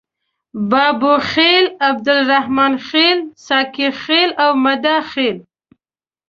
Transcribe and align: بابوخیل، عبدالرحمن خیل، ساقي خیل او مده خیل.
بابوخیل، 0.69 1.65
عبدالرحمن 1.89 2.73
خیل، 2.87 3.17
ساقي 3.45 3.87
خیل 4.03 4.29
او 4.43 4.51
مده 4.63 4.95
خیل. 5.11 5.37